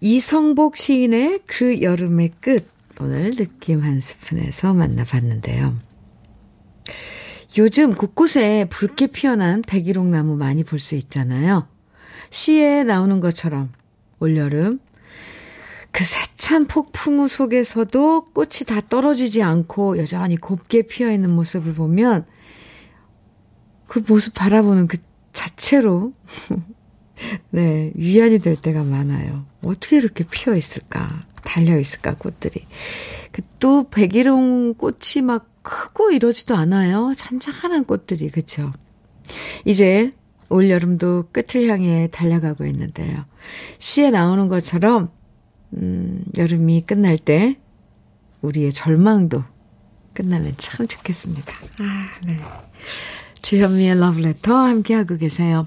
[0.00, 2.68] 이성복 시인의 그 여름의 끝
[3.00, 5.76] 오늘 느낌 한 스푼에서 만나봤는데요.
[7.58, 11.66] 요즘 곳곳에 붉게 피어난 백일홍 나무 많이 볼 수 있잖아요.
[12.30, 13.72] 시에 나오는 것처럼
[14.20, 14.80] 올여름
[15.90, 22.26] 그 세찬 폭풍우 속에서도 꽃이 다 떨어지지 않고 여전히 곱게 피어 있는 모습을 보면
[23.86, 24.98] 그 모습 바라보는 그
[25.32, 26.12] 자체로
[27.50, 29.46] 네, 위안이 될 때가 많아요.
[29.62, 31.08] 어떻게 이렇게 피어 있을까?
[31.44, 32.66] 달려 있을까, 꽃들이.
[33.32, 37.12] 그또 백일홍 꽃이 막 크고 이러지도 않아요.
[37.16, 38.72] 잔잔한 꽃들이, 그쵸?
[39.64, 40.12] 이제
[40.48, 43.24] 올여름도 끝을 향해 달려가고 있는데요.
[43.78, 45.10] 시에 나오는 것처럼,
[45.74, 47.58] 음, 여름이 끝날 때,
[48.42, 49.42] 우리의 절망도
[50.14, 51.52] 끝나면 참 좋겠습니다.
[51.80, 52.36] 아, 네.
[53.42, 55.66] 주현미의 러브레터 함께하고 계세요.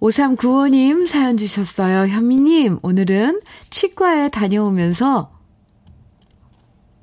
[0.00, 2.06] 5395님 사연 주셨어요.
[2.06, 5.32] 현미님, 오늘은 치과에 다녀오면서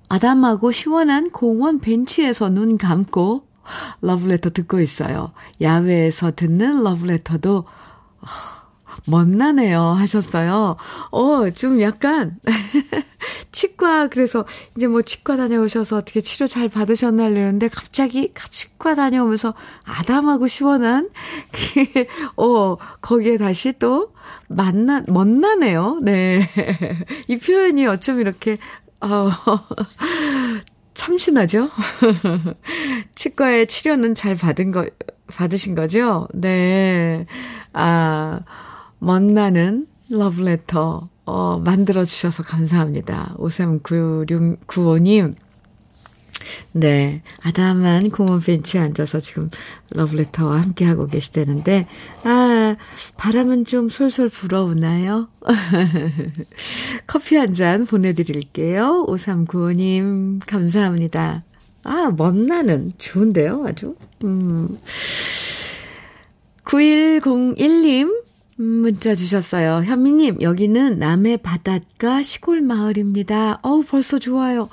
[0.09, 3.46] 아담하고 시원한 공원 벤치에서 눈 감고
[4.01, 5.31] 러브레터 듣고 있어요.
[5.61, 7.65] 야외에서 듣는 러브레터도
[9.05, 10.75] 멋나네요 하셨어요.
[11.11, 12.37] 어, 좀 약간
[13.51, 19.53] 치과 그래서 이제 뭐 치과 다녀오셔서 어떻게 치료 잘 받으셨나 이러는데 갑자기 치과 다녀오면서
[19.85, 21.09] 아담하고 시원한
[22.37, 24.13] 어, 거기에 다시 또
[24.49, 25.99] 만나 멋나네요.
[26.01, 26.47] 네.
[27.27, 28.57] 이 표현이 어쩜 이렇게
[29.01, 29.29] 어
[30.97, 31.69] 참신하죠?
[33.15, 34.85] 치과의 치료는 잘 받은 거,
[35.27, 36.27] 받으신 거죠?
[36.33, 37.25] 네.
[37.71, 38.41] 아,
[38.97, 43.35] 멋나는 러브레터, 어, 만들어주셔서 감사합니다.
[43.37, 45.35] 539695님.
[46.71, 47.21] 네.
[47.41, 49.49] 아담한 공원 벤치에 앉아서 지금
[49.89, 51.87] 러브레터와 함께하고 계시다는데,
[52.23, 52.75] 아,
[53.17, 55.29] 바람은 좀 솔솔 불어오나요?
[57.07, 59.05] 커피 한 잔 보내드릴게요.
[59.07, 61.43] 5395님, 감사합니다.
[61.83, 63.95] 아, 멋나는 좋은데요, 아주.
[64.25, 64.77] 음.
[66.65, 68.23] 9101님,
[68.57, 69.83] 문자 주셨어요.
[69.83, 73.59] 현미님, 여기는 남해 바닷가 시골 마을입니다.
[73.61, 74.67] 어우, 벌써 좋아요.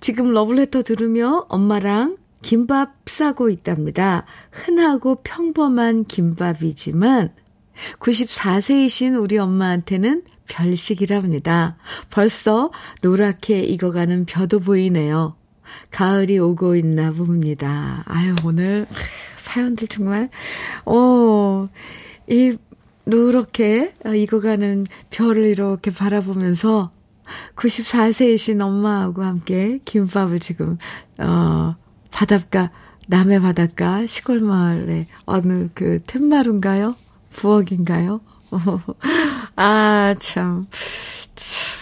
[0.00, 4.24] 지금 러블레터 들으며 엄마랑 김밥 싸고 있답니다.
[4.50, 7.32] 흔하고 평범한 김밥이지만
[7.98, 11.76] 94세이신 우리 엄마한테는 별식이랍니다.
[12.10, 12.70] 벌써
[13.02, 15.34] 노랗게 익어가는 벼도 보이네요.
[15.90, 18.04] 가을이 오고 있나 봅니다.
[18.06, 18.86] 아유, 오늘
[19.36, 20.28] 사연들 정말,
[20.84, 21.66] 어,
[22.28, 22.56] 이
[23.04, 26.90] 노랗게 익어가는 별을 이렇게 바라보면서
[27.56, 30.78] 94세이신 엄마하고 함께 김밥을 지금,
[31.18, 31.76] 어,
[32.10, 32.70] 바닷가,
[33.08, 36.96] 남해 바닷가 시골 마을에 어느 그 툇마루인가요?
[37.30, 38.20] 부엌인가요?
[39.56, 40.66] 아, 참,
[41.34, 41.76] 참.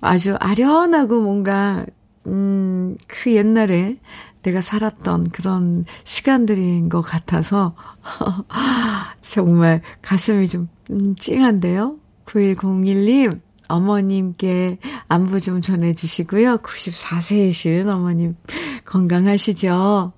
[0.00, 1.84] 아주 아련하고 뭔가,
[2.26, 3.98] 음, 그 옛날에
[4.42, 7.74] 내가 살았던 그런 시간들인 것 같아서,
[9.20, 11.96] 정말 가슴이 좀, 음, 찡한데요?
[12.26, 16.58] 9101님, 어머님께 안부 좀 전해주시고요.
[16.58, 18.36] 94세이신 어머님
[18.84, 20.12] 건강하시죠?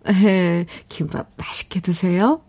[0.89, 2.43] 김밥 맛있게 드세요.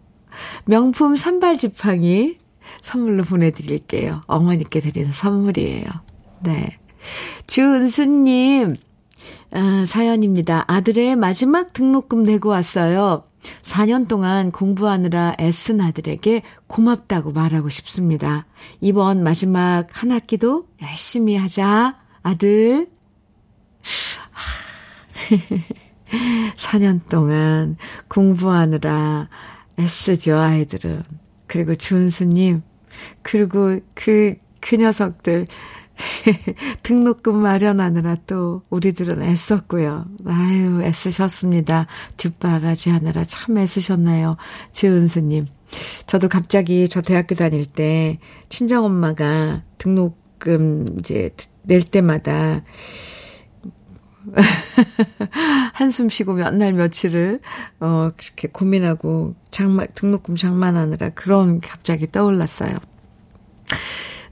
[0.65, 2.37] 명품 산발 지팡이
[2.81, 4.21] 선물로 보내드릴게요.
[4.27, 5.85] 어머니께 드리는 선물이에요.
[6.41, 6.77] 네.
[7.47, 8.75] 주은수님,
[9.51, 10.65] 아, 사연입니다.
[10.67, 13.23] 아들의 마지막 등록금 내고 왔어요.
[13.61, 18.45] 4년 동안 공부하느라 애쓴 아들에게 고맙다고 말하고 싶습니다.
[18.81, 22.89] 이번 마지막 한 학기도 열심히 하자, 아들.
[26.55, 29.29] 4년 동안 공부하느라
[29.79, 31.03] 애쓰죠, 아이들은.
[31.47, 32.61] 그리고 준수님,
[33.21, 35.45] 그리고 그, 그 녀석들,
[36.83, 40.05] 등록금 마련하느라 또 우리들은 애썼고요.
[40.25, 41.87] 아유, 애쓰셨습니다.
[42.17, 44.37] 뒷바라지 하느라 참 애쓰셨나요?
[44.71, 45.47] 지은수님.
[46.07, 51.29] 저도 갑자기 저 대학교 다닐 때 친정엄마가 등록금 이제
[51.63, 52.63] 낼 때마다
[55.73, 57.39] 한숨 쉬고 몇 날 며칠을,
[57.79, 62.77] 어, 그렇게 고민하고 장만, 등록금 장만하느라 그런 갑자기 떠올랐어요.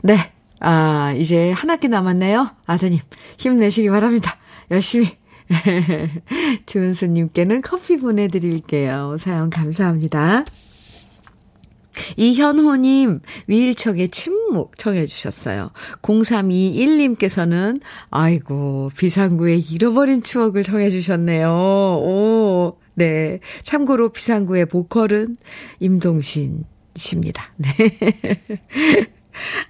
[0.04, 0.18] 네.
[0.60, 2.52] 아, 이제 한 학기 남았네요.
[2.66, 3.00] 아드님,
[3.38, 4.38] 힘내시기 바랍니다.
[4.72, 5.18] 열심히.
[6.66, 9.16] 주은수님께는 커피 보내드릴게요.
[9.18, 10.44] 사연 감사합니다.
[12.16, 15.72] 이현호님, 위일청의 침묵 청해주셨어요.
[16.02, 21.50] 0321님께서는, 아이고, 비상구의 잃어버린 추억을 청해주셨네요.
[21.50, 23.40] 오, 네.
[23.64, 25.38] 참고로 비상구의 보컬은
[25.80, 26.66] 임동신
[26.96, 27.54] 씨입니다.
[27.58, 27.72] 네.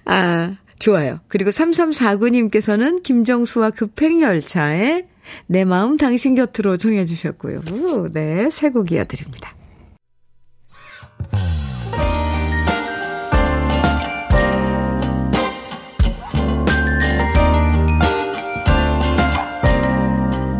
[0.04, 1.20] 아, 좋아요.
[1.28, 5.06] 그리고 3349님께서는 김정수와 급행열차에
[5.46, 7.62] 내 마음 당신 곁으로 정해 주셨고요.
[8.12, 9.54] 네, 새 곡 이어드립니다.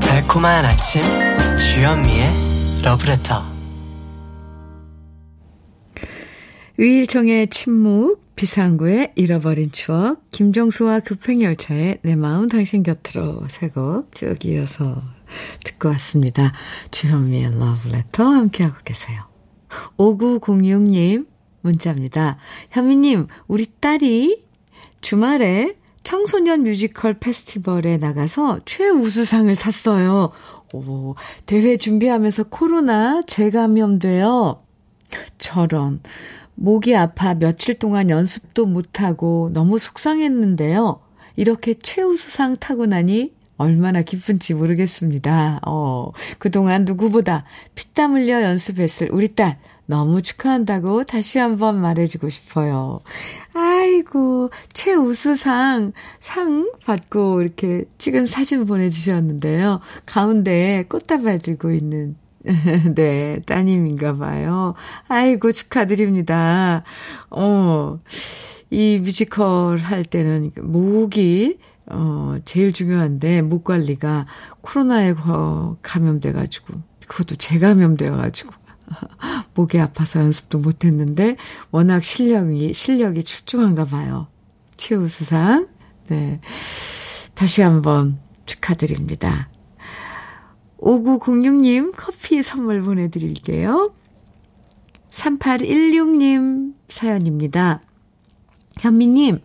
[0.00, 1.02] 달콤한 아침
[1.56, 2.26] 주현미의
[2.84, 3.42] 러브레터
[6.76, 15.02] 위일청의 침묵 비상구의 잃어버린 추억, 김정수와 급행열차의 내 마음 당신 곁으로 세곡쭉 이어서
[15.64, 16.52] 듣고 왔습니다.
[16.92, 19.24] 주현미의 러브레터 함께하고 계세요.
[19.96, 21.26] 5906님
[21.62, 22.38] 문자입니다.
[22.70, 24.44] 현미님, 우리 딸이
[25.00, 25.74] 주말에
[26.04, 30.30] 청소년 뮤지컬 페스티벌에 나가서 최우수상을 탔어요.
[30.72, 34.62] 오, 대회 준비하면서 코로나 재감염돼요.
[35.38, 36.00] 저런.
[36.60, 41.00] 목이 아파 며칠 동안 연습도 못하고 너무 속상했는데요.
[41.36, 45.60] 이렇게 최우수상 타고 나니 얼마나 기쁜지 모르겠습니다.
[45.64, 47.44] 어, 그동안 누구보다
[47.76, 53.00] 피땀 흘려 연습했을 우리 딸 너무 축하한다고 다시 한번 말해주고 싶어요.
[53.54, 59.80] 아이고, 최우수상, 상 받고 이렇게 찍은 사진 보내주셨는데요.
[60.04, 62.16] 가운데 꽃다발 들고 있는,
[62.94, 64.74] 네, 따님인가 봐요.
[65.08, 66.84] 아이고, 축하드립니다.
[67.30, 67.98] 어,
[68.70, 74.26] 이 뮤지컬 할 때는 목이, 어, 제일 중요한데, 목 관리가
[74.60, 75.14] 코로나에
[75.82, 76.74] 감염돼가지고,
[77.06, 78.52] 그것도 재감염돼가지고,
[79.54, 81.36] 목이 아파서 연습도 못했는데
[81.70, 84.28] 워낙 실력이 실력이 출중한가 봐요.
[84.76, 85.68] 최우수상.
[86.08, 86.40] 네.
[87.34, 89.48] 다시 한번 축하드립니다.
[90.80, 93.92] 5906님 커피 선물 보내드릴게요.
[95.10, 97.80] 3816님 사연입니다.
[98.78, 99.40] 현미님,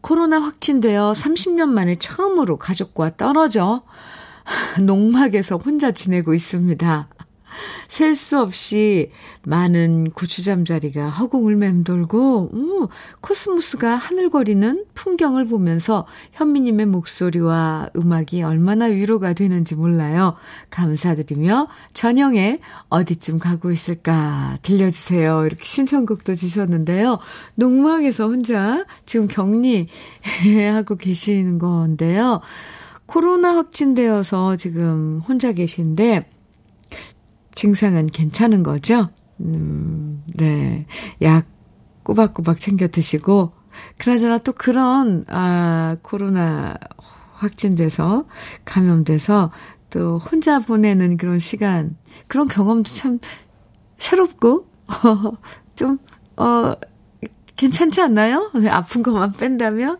[0.00, 3.82] 코로나 확진되어 30년 만에 처음으로 가족과 떨어져
[4.84, 7.08] 농막에서 혼자 지내고 있습니다.
[7.88, 9.10] 셀 수 없이
[9.44, 12.86] 많은 고추잠자리가 허공을 맴돌고, 음,
[13.20, 20.34] 코스모스가 하늘거리는 풍경을 보면서 현미님의 목소리와 음악이 얼마나 위로가 되는지 몰라요.
[20.70, 25.46] 감사드리며 전영에 어디쯤 가고 있을까 들려주세요.
[25.46, 27.18] 이렇게 신청곡도 주셨는데요.
[27.54, 32.40] 농막에서 혼자 지금 격리하고 계시는 건데요.
[33.06, 36.28] 코로나 확진되어서 지금 혼자 계신데,
[37.58, 39.08] 증상은 괜찮은 거죠?
[39.40, 40.86] 음, 네.
[41.22, 41.44] 약
[42.04, 43.50] 꼬박꼬박 챙겨 드시고,
[43.98, 46.76] 그나저나 또 그런, 아, 코로나
[47.32, 48.26] 확진돼서,
[48.64, 49.50] 감염돼서,
[49.90, 51.96] 또 혼자 보내는 그런 시간,
[52.28, 53.18] 그런 경험도 참
[53.98, 55.32] 새롭고, 어,
[55.74, 55.98] 좀,
[56.36, 56.74] 어,
[57.56, 58.52] 괜찮지 않나요?
[58.54, 59.98] 네, 아픈 것만 뺀다면?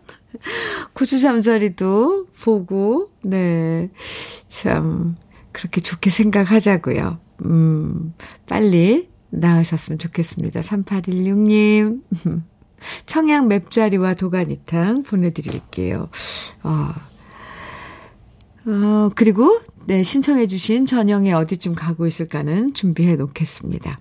[0.94, 3.90] 고추 잠자리도 보고, 네.
[4.46, 5.16] 참,
[5.50, 7.26] 그렇게 좋게 생각하자고요.
[7.44, 8.12] 음,
[8.48, 10.60] 빨리 나으셨으면 좋겠습니다.
[10.60, 12.02] 3816님.
[13.06, 16.08] 청양 맵자리와 도가니탕 보내드릴게요.
[16.62, 16.94] 어,
[18.66, 23.98] 어, 그리고, 네, 신청해주신 전영에 어디쯤 가고 있을까는 준비해 놓겠습니다.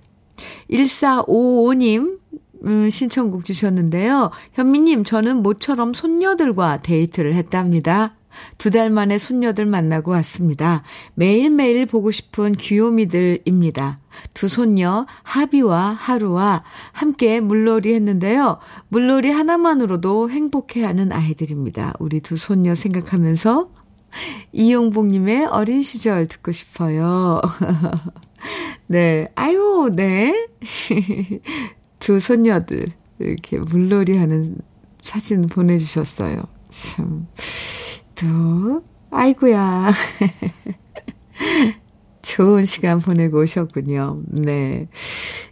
[0.69, 2.19] 1455님,
[2.65, 4.31] 음, 신청곡 주셨는데요.
[4.53, 8.16] 현미님, 저는 모처럼 손녀들과 데이트를 했답니다.
[8.57, 10.83] 두 달 만에 손녀들 만나고 왔습니다.
[11.15, 13.99] 매일매일 보고 싶은 귀요미들입니다.
[14.33, 18.59] 두 손녀 하비와 하루와 함께 물놀이 했는데요.
[18.89, 21.93] 물놀이 하나만으로도 행복해하는 아이들입니다.
[21.99, 23.69] 우리 두 손녀 생각하면서
[24.51, 27.41] 이용복님의 어린 시절 듣고 싶어요.
[28.87, 30.47] 네, 아유, 네.
[31.99, 32.85] 두 손녀들
[33.19, 34.57] 이렇게 물놀이 하는
[35.03, 36.43] 사진 보내주셨어요.
[36.69, 37.27] 참.
[38.19, 39.91] 또, 아이고야.
[42.21, 44.21] 좋은 시간 보내고 오셨군요.
[44.27, 44.87] 네.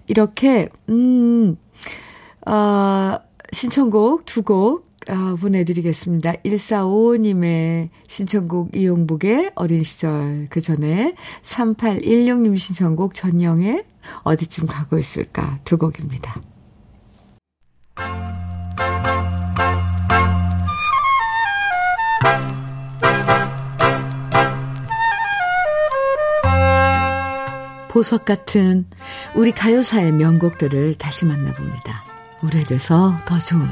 [0.08, 1.58] 이렇게, 음,
[2.46, 3.18] 어,
[3.52, 6.34] 신청곡 두 곡, 어, 보내드리겠습니다.
[6.44, 13.86] 1455님의 신청곡 이용복의 어린 시절, 그 전에 3816님 신청곡 전영의
[14.24, 16.42] 어디쯤 가고 있을까 두 곡입니다.
[27.96, 28.86] 보석 같은
[29.36, 32.04] 우리 가요사의 명곡들을 다시 만나봅니다.
[32.44, 33.66] 오래돼서 더 좋은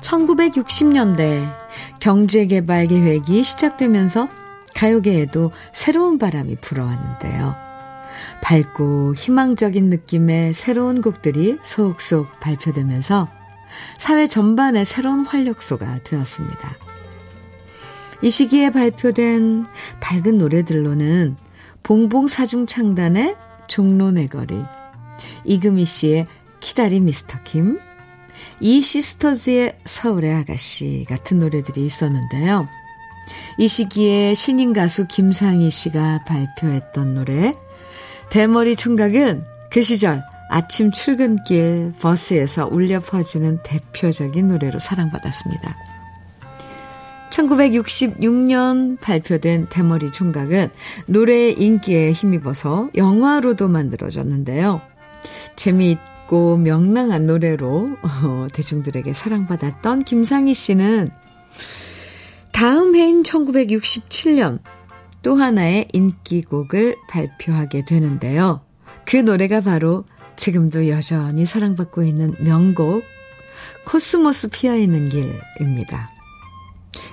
[0.00, 1.48] 1960년대
[2.00, 4.28] 경제개발 계획이 시작되면서
[4.74, 7.54] 가요계에도 새로운 바람이 불어왔는데요.
[8.42, 13.28] 밝고 희망적인 느낌의 새로운 곡들이 속속 발표되면서
[13.96, 16.85] 사회 전반의 새로운 활력소가 되었습니다.
[18.22, 19.66] 이 시기에 발표된
[20.00, 21.36] 밝은 노래들로는
[21.82, 23.36] 봉봉 사중 창단의
[23.68, 24.62] 종로네 거리,
[25.44, 26.26] 이금희 씨의
[26.60, 27.78] 키다리 미스터 킴,
[28.60, 32.68] 이 시스터즈의 서울의 아가씨 같은 노래들이 있었는데요.
[33.58, 37.54] 이 시기에 신인 가수 김상희 씨가 발표했던 노래
[38.30, 45.95] 대머리 총각은 그 시절 아침 출근길 버스에서 울려 퍼지는 대표적인 노래로 사랑받았습니다.
[47.36, 50.70] 1966년 발표된 대머리 총각은
[51.06, 54.80] 노래의 인기에 힘입어서 영화로도 만들어졌는데요.
[55.56, 61.10] 재미있고 명랑한 노래로 어, 대중들에게 사랑받았던 김상희 씨는
[62.52, 64.60] 다음 해인 1967년
[65.22, 68.62] 또 하나의 인기곡을 발표하게 되는데요.
[69.04, 70.04] 그 노래가 바로
[70.36, 73.04] 지금도 여전히 사랑받고 있는 명곡
[73.84, 76.15] 코스모스 피어있는 길입니다.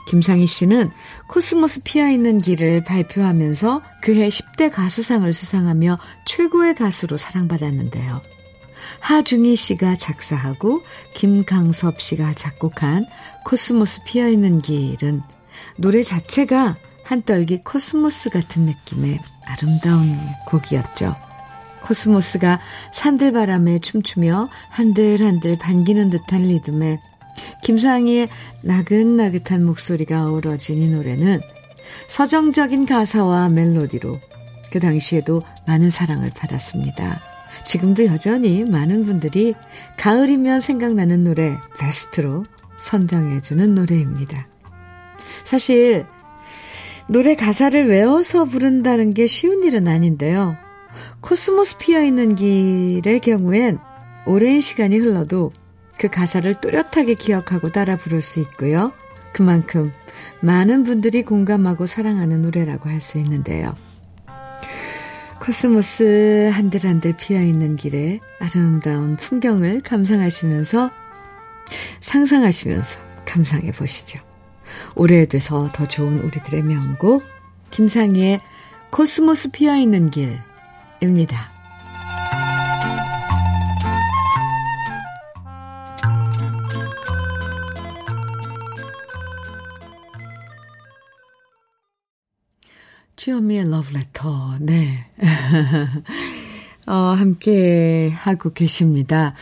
[0.08, 0.92] 김상희 씨는
[1.28, 8.22] 코스모스 피어 있는 길을 발표하면서 그해 10대 가수상을 수상하며 최고의 가수로 사랑받았는데요.
[9.00, 10.82] 하중희 씨가 작사하고
[11.14, 13.06] 김강섭 씨가 작곡한
[13.46, 15.22] 코스모스 피어 있는 길은
[15.78, 21.16] 노래 자체가 한떨기 코스모스 같은 느낌의 아름다운 곡이었죠.
[21.82, 22.62] 코스모스가
[22.94, 26.98] 산들바람에 춤추며 한들한들 반기는 듯한 리듬에
[27.64, 28.30] 김상희의
[28.62, 31.42] 나긋나긋한 목소리가 어우러진 이 노래는
[32.08, 34.20] 서정적인 가사와 멜로디로
[34.72, 37.22] 그 당시에도 많은 사랑을 받았습니다.
[37.66, 39.56] 지금도 여전히 많은 분들이
[39.98, 42.44] 가을이면 생각나는 노래 베스트로
[42.80, 44.48] 선정해주는 노래입니다.
[45.44, 46.06] 사실
[47.10, 50.58] 노래 가사를 외워서 부른다는 게 쉬운 일은 아닌데요.
[51.22, 53.78] 코스모스 피어 있는 길의 경우엔
[54.26, 55.52] 오랜 시간이 흘러도
[55.98, 58.92] 그 가사를 또렷하게 기억하고 따라 부를 수 있고요.
[59.32, 59.92] 그만큼
[60.42, 63.76] 많은 분들이 공감하고 사랑하는 노래라고 할 수 있는데요.
[65.40, 70.90] 코스모스 한들한들 피어있는 길에 아름다운 풍경을 감상하시면서
[72.00, 74.20] 상상하시면서 감상해 보시죠.
[74.96, 77.24] 오래돼서 더 좋은 우리들의 명곡
[77.72, 78.40] 김상희의
[78.92, 81.53] 코스모스 피어있는 길입니다.
[93.16, 95.06] 주현미의 러브레터, 네.
[96.88, 99.36] 어, 함께 하고 계십니다.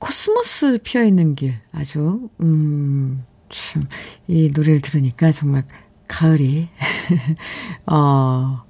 [0.00, 3.82] 코스모스 피어 있는 길, 아주, 음, 참,
[4.26, 5.64] 이 노래를 들으니까 정말
[6.08, 6.68] 가을이,
[7.86, 8.62] 어,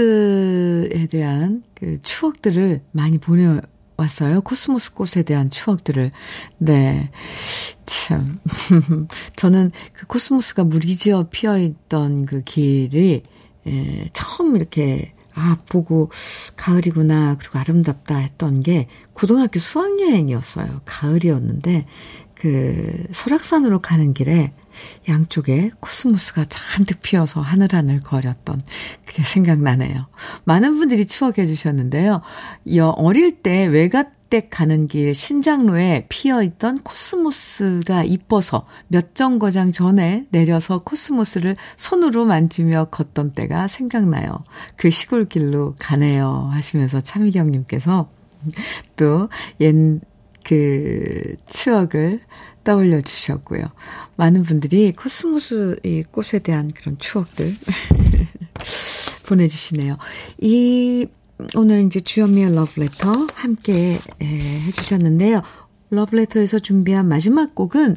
[1.10, 3.60] 대한 그 추억들을 많이 보내,
[4.02, 4.40] 왔어요.
[4.42, 6.10] 코스모스 꽃에 대한 추억들을.
[6.58, 7.10] 네.
[7.86, 8.38] 참.
[9.36, 13.22] 저는 그 코스모스가 무리지어 피어 있던 그 길이,
[13.66, 16.10] 에, 처음 이렇게, 아, 보고,
[16.56, 20.82] 가을이구나, 그리고 아름답다 했던 게 고등학교 수학여행이었어요.
[20.84, 21.86] 가을이었는데,
[22.34, 24.52] 그, 설악산으로 가는 길에
[25.08, 28.60] 양쪽에 코스모스가 잔뜩 피어서 하늘하늘 거렸던
[29.04, 30.06] 그게 생각나네요.
[30.44, 32.20] 많은 분들이 추억해 주셨는데요.
[32.96, 42.24] 어릴 때 외가댁 가는 길 신장로에 피어있던 코스모스가 이뻐서 몇 정거장 전에 내려서 코스모스를 손으로
[42.24, 44.44] 만지며 걷던 때가 생각나요.
[44.76, 46.50] 그 시골길로 가네요.
[46.52, 48.08] 하시면서 차미경님께서
[48.96, 49.28] 또
[49.60, 50.12] 옛
[50.44, 52.20] 그 추억을
[52.64, 53.62] 떠올려 주셨고요.
[54.16, 57.56] 많은 분들이 코스모스 이 꽃에 대한 그런 추억들
[59.26, 59.96] 보내주시네요.
[60.40, 61.06] 이,
[61.56, 65.42] 오늘 이제 주현미의 러브레터 함께 에, 해주셨는데요.
[65.90, 67.96] 러브레터에서 준비한 마지막 곡은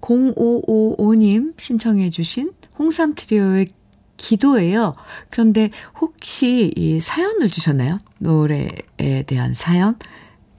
[0.00, 3.68] 0555님 신청해주신 홍삼 트리오의
[4.16, 4.94] 기도예요.
[5.30, 5.70] 그런데
[6.00, 7.98] 혹시 이 사연을 주셨나요?
[8.18, 9.96] 노래에 대한 사연?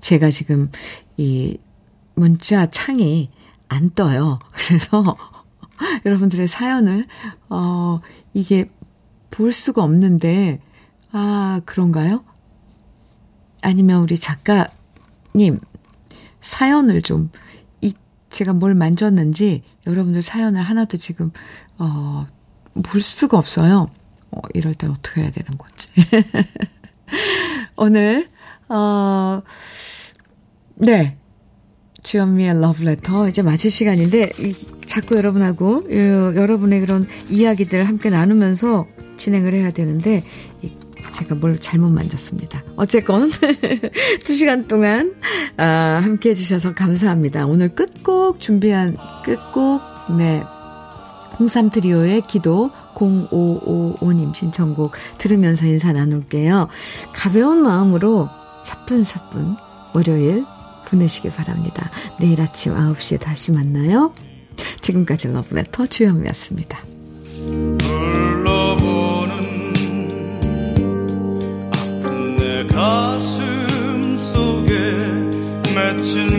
[0.01, 0.71] 제가 지금
[1.17, 1.57] 이
[2.15, 3.29] 문자 창이
[3.67, 4.39] 안 떠요.
[4.53, 5.17] 그래서
[6.05, 7.03] 여러분들의 사연을,
[7.49, 7.99] 어,
[8.33, 8.69] 이게
[9.29, 10.61] 볼 수가 없는데,
[11.11, 12.23] 아, 그런가요?
[13.61, 15.59] 아니면 우리 작가님,
[16.41, 17.31] 사연을 좀,
[17.81, 17.93] 이,
[18.29, 21.31] 제가 뭘 만졌는지 여러분들 사연을 하나도 지금,
[21.77, 22.25] 어,
[22.83, 23.89] 볼 수가 없어요.
[24.31, 25.93] 어, 이럴 때 어떻게 해야 되는 거지?
[27.75, 28.29] 오늘,
[28.69, 29.41] 어,
[30.75, 31.17] 네.
[32.05, 34.53] 주현미의 러브레터 이제 마칠 시간인데 이,
[34.85, 38.85] 자꾸 여러분하고 요, 여러분의 그런 이야기들 함께 나누면서
[39.17, 40.23] 진행을 해야 되는데
[40.61, 40.71] 이,
[41.11, 42.63] 제가 뭘 잘못 만졌습니다.
[42.75, 43.31] 어쨌건
[44.23, 45.15] 두 시간 동안
[45.57, 47.47] 아, 함께 해주셔서 감사합니다.
[47.47, 49.81] 오늘 끝곡 준비한 끝곡
[50.17, 50.43] 네
[51.39, 56.67] 홍삼 트리오의 기도 0555님 신청곡 들으면서 인사 나눌게요.
[57.13, 58.29] 가벼운 마음으로
[58.63, 59.55] 사뿐사뿐
[59.93, 60.45] 월요일
[60.85, 61.89] 보내시길 바랍니다.
[62.19, 64.13] 내일 아침 9시에 다시 만나요.
[64.81, 66.79] 지금까지 러브레터 주영이었습니다.
[67.77, 69.35] 불러보는
[71.73, 74.73] 아픈 내 가슴 속에
[75.75, 76.34] 맺힌